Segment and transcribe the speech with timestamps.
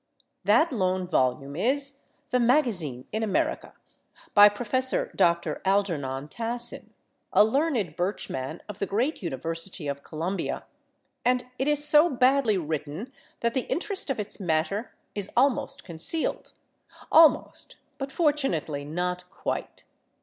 [0.43, 1.99] That lone volume is
[2.31, 3.73] "The Magazine in America,"
[4.33, 5.11] by Prof.
[5.15, 5.61] Dr.
[5.63, 6.91] Algernon Tassin,
[7.31, 10.65] a learned birch man of the great university of Columbia,
[11.23, 17.75] and it is so badly written that the interest of its matter is almost concealed—almost,
[17.99, 19.83] but fortunately not quite.